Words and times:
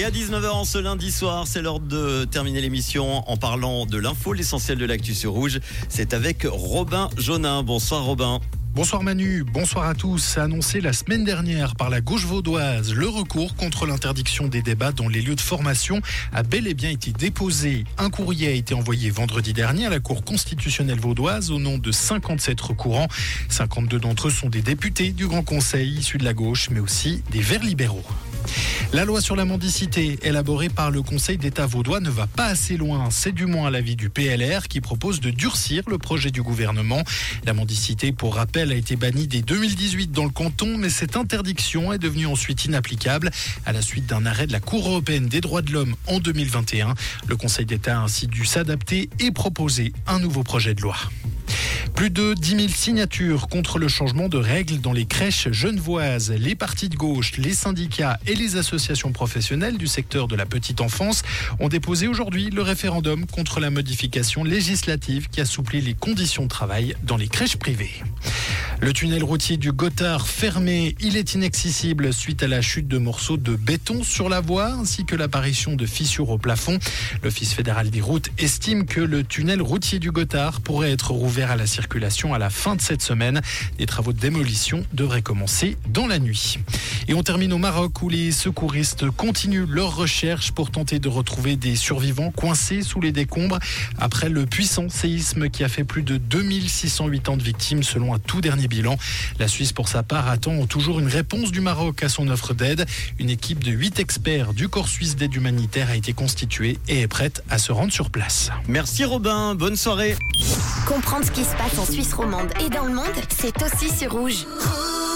Et 0.00 0.04
à 0.04 0.10
19h 0.10 0.48
en 0.48 0.64
ce 0.64 0.78
lundi 0.78 1.12
soir, 1.12 1.46
c'est 1.46 1.60
l'heure 1.60 1.78
de 1.78 2.24
terminer 2.24 2.62
l'émission 2.62 3.22
en 3.28 3.36
parlant 3.36 3.84
de 3.84 3.98
l'info, 3.98 4.32
l'essentiel 4.32 4.78
de 4.78 4.86
l'actu 4.86 5.14
sur 5.14 5.32
Rouge. 5.32 5.60
C'est 5.90 6.14
avec 6.14 6.46
Robin 6.50 7.10
Jonin. 7.18 7.62
Bonsoir 7.62 8.04
Robin. 8.04 8.40
Bonsoir 8.74 9.02
Manu, 9.02 9.44
bonsoir 9.44 9.86
à 9.86 9.94
tous. 9.94 10.38
Annoncé 10.38 10.80
la 10.80 10.94
semaine 10.94 11.22
dernière 11.24 11.74
par 11.74 11.90
la 11.90 12.00
gauche 12.00 12.24
vaudoise, 12.24 12.94
le 12.94 13.08
recours 13.08 13.54
contre 13.56 13.84
l'interdiction 13.84 14.48
des 14.48 14.62
débats 14.62 14.92
dans 14.92 15.06
les 15.06 15.20
lieux 15.20 15.34
de 15.34 15.40
formation 15.40 16.00
a 16.32 16.44
bel 16.44 16.66
et 16.66 16.72
bien 16.72 16.88
été 16.88 17.12
déposé. 17.12 17.84
Un 17.98 18.08
courrier 18.08 18.48
a 18.48 18.52
été 18.52 18.72
envoyé 18.72 19.10
vendredi 19.10 19.52
dernier 19.52 19.84
à 19.84 19.90
la 19.90 20.00
Cour 20.00 20.24
constitutionnelle 20.24 20.98
vaudoise 20.98 21.50
au 21.50 21.58
nom 21.58 21.76
de 21.76 21.92
57 21.92 22.58
recourants. 22.58 23.08
52 23.50 23.98
d'entre 23.98 24.28
eux 24.28 24.30
sont 24.30 24.48
des 24.48 24.62
députés 24.62 25.10
du 25.10 25.26
Grand 25.26 25.42
Conseil 25.42 25.98
issus 25.98 26.16
de 26.16 26.24
la 26.24 26.32
gauche, 26.32 26.70
mais 26.70 26.80
aussi 26.80 27.22
des 27.32 27.40
Verts 27.40 27.64
libéraux. 27.64 28.04
La 28.92 29.04
loi 29.04 29.20
sur 29.20 29.36
la 29.36 29.44
mendicité, 29.44 30.18
élaborée 30.24 30.68
par 30.68 30.90
le 30.90 31.00
Conseil 31.00 31.38
d'État 31.38 31.64
vaudois, 31.64 32.00
ne 32.00 32.10
va 32.10 32.26
pas 32.26 32.46
assez 32.46 32.76
loin. 32.76 33.08
C'est 33.12 33.30
du 33.30 33.46
moins 33.46 33.70
l'avis 33.70 33.94
du 33.94 34.10
PLR 34.10 34.66
qui 34.66 34.80
propose 34.80 35.20
de 35.20 35.30
durcir 35.30 35.84
le 35.86 35.96
projet 35.96 36.32
du 36.32 36.42
gouvernement. 36.42 37.04
La 37.44 37.52
mendicité, 37.52 38.10
pour 38.10 38.34
rappel, 38.34 38.72
a 38.72 38.74
été 38.74 38.96
bannie 38.96 39.28
dès 39.28 39.42
2018 39.42 40.10
dans 40.10 40.24
le 40.24 40.30
canton, 40.30 40.76
mais 40.76 40.90
cette 40.90 41.16
interdiction 41.16 41.92
est 41.92 41.98
devenue 41.98 42.26
ensuite 42.26 42.64
inapplicable 42.64 43.30
à 43.64 43.72
la 43.72 43.80
suite 43.80 44.06
d'un 44.06 44.26
arrêt 44.26 44.48
de 44.48 44.52
la 44.52 44.60
Cour 44.60 44.88
européenne 44.88 45.28
des 45.28 45.40
droits 45.40 45.62
de 45.62 45.70
l'homme 45.70 45.94
en 46.08 46.18
2021. 46.18 46.94
Le 47.28 47.36
Conseil 47.36 47.66
d'État 47.66 47.96
a 47.96 48.02
ainsi 48.02 48.26
dû 48.26 48.44
s'adapter 48.44 49.08
et 49.20 49.30
proposer 49.30 49.92
un 50.08 50.18
nouveau 50.18 50.42
projet 50.42 50.74
de 50.74 50.82
loi. 50.82 50.96
Plus 52.00 52.08
de 52.08 52.32
10 52.32 52.56
000 52.56 52.68
signatures 52.68 53.46
contre 53.48 53.78
le 53.78 53.86
changement 53.86 54.30
de 54.30 54.38
règles 54.38 54.80
dans 54.80 54.94
les 54.94 55.04
crèches 55.04 55.50
genevoises. 55.50 56.32
Les 56.32 56.54
partis 56.54 56.88
de 56.88 56.96
gauche, 56.96 57.36
les 57.36 57.52
syndicats 57.52 58.18
et 58.26 58.34
les 58.34 58.56
associations 58.56 59.12
professionnelles 59.12 59.76
du 59.76 59.86
secteur 59.86 60.26
de 60.26 60.34
la 60.34 60.46
petite 60.46 60.80
enfance 60.80 61.22
ont 61.58 61.68
déposé 61.68 62.08
aujourd'hui 62.08 62.48
le 62.48 62.62
référendum 62.62 63.26
contre 63.26 63.60
la 63.60 63.68
modification 63.68 64.44
législative 64.44 65.28
qui 65.28 65.42
assouplit 65.42 65.82
les 65.82 65.92
conditions 65.92 66.44
de 66.44 66.48
travail 66.48 66.94
dans 67.02 67.18
les 67.18 67.28
crèches 67.28 67.58
privées. 67.58 68.02
Le 68.82 68.94
tunnel 68.94 69.22
routier 69.22 69.58
du 69.58 69.72
Gothard 69.72 70.26
fermé, 70.26 70.96
il 71.00 71.18
est 71.18 71.34
inaccessible 71.34 72.14
suite 72.14 72.42
à 72.42 72.46
la 72.46 72.62
chute 72.62 72.88
de 72.88 72.96
morceaux 72.96 73.36
de 73.36 73.54
béton 73.54 74.02
sur 74.02 74.30
la 74.30 74.40
voie 74.40 74.72
ainsi 74.72 75.04
que 75.04 75.14
l'apparition 75.14 75.76
de 75.76 75.84
fissures 75.84 76.30
au 76.30 76.38
plafond. 76.38 76.78
L'Office 77.22 77.52
fédéral 77.52 77.90
des 77.90 78.00
routes 78.00 78.30
estime 78.38 78.86
que 78.86 79.02
le 79.02 79.22
tunnel 79.22 79.60
routier 79.60 79.98
du 79.98 80.10
Gothard 80.10 80.62
pourrait 80.62 80.92
être 80.92 81.10
rouvert 81.10 81.50
à 81.50 81.56
la 81.56 81.66
circulation 81.66 82.32
à 82.32 82.38
la 82.38 82.48
fin 82.48 82.74
de 82.74 82.80
cette 82.80 83.02
semaine. 83.02 83.42
Des 83.76 83.84
travaux 83.84 84.14
de 84.14 84.18
démolition 84.18 84.82
devraient 84.94 85.20
commencer 85.20 85.76
dans 85.86 86.06
la 86.06 86.18
nuit. 86.18 86.58
Et 87.08 87.14
on 87.14 87.22
termine 87.22 87.52
au 87.52 87.58
Maroc 87.58 88.02
où 88.02 88.08
les 88.08 88.32
secouristes 88.32 89.10
continuent 89.10 89.66
leurs 89.68 89.96
recherches 89.96 90.52
pour 90.52 90.70
tenter 90.70 90.98
de 90.98 91.08
retrouver 91.08 91.56
des 91.56 91.76
survivants 91.76 92.30
coincés 92.30 92.82
sous 92.82 93.00
les 93.00 93.12
décombres 93.12 93.58
après 93.98 94.28
le 94.28 94.46
puissant 94.46 94.88
séisme 94.88 95.48
qui 95.48 95.64
a 95.64 95.68
fait 95.68 95.84
plus 95.84 96.02
de 96.02 96.16
2680 96.16 97.36
de 97.36 97.42
victimes 97.42 97.82
selon 97.82 98.14
un 98.14 98.18
tout 98.18 98.40
dernier 98.40 98.68
bilan. 98.68 98.96
La 99.38 99.48
Suisse, 99.48 99.72
pour 99.72 99.88
sa 99.88 100.02
part, 100.02 100.28
attend 100.28 100.66
toujours 100.66 101.00
une 101.00 101.08
réponse 101.08 101.50
du 101.52 101.60
Maroc 101.60 102.02
à 102.02 102.08
son 102.08 102.28
offre 102.28 102.54
d'aide. 102.54 102.86
Une 103.18 103.30
équipe 103.30 103.64
de 103.64 103.70
8 103.70 103.98
experts 103.98 104.54
du 104.54 104.68
Corps 104.68 104.88
suisse 104.88 105.16
d'aide 105.16 105.34
humanitaire 105.34 105.90
a 105.90 105.96
été 105.96 106.12
constituée 106.12 106.78
et 106.88 107.00
est 107.00 107.08
prête 107.08 107.42
à 107.50 107.58
se 107.58 107.72
rendre 107.72 107.92
sur 107.92 108.10
place. 108.10 108.50
Merci 108.68 109.04
Robin, 109.04 109.54
bonne 109.54 109.76
soirée. 109.76 110.16
Comprendre 110.86 111.24
ce 111.24 111.30
qui 111.30 111.44
se 111.44 111.54
passe 111.56 111.78
en 111.78 111.84
Suisse 111.84 112.12
romande 112.12 112.50
et 112.64 112.68
dans 112.68 112.84
le 112.84 112.94
monde, 112.94 113.06
c'est 113.28 113.54
aussi 113.62 113.94
sur 113.96 114.12
Rouge. 114.12 114.46